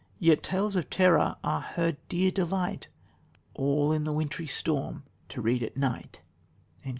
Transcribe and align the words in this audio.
"Yet 0.17 0.41
tales 0.41 0.75
of 0.75 0.89
terror 0.89 1.35
are 1.43 1.61
her 1.61 1.95
dear 2.09 2.31
delight, 2.31 2.87
All 3.53 3.91
in 3.91 4.03
the 4.03 4.11
wintry 4.11 4.47
storm 4.47 5.03
to 5.29 5.41
read 5.43 5.61
at 5.61 5.77
night." 5.77 6.21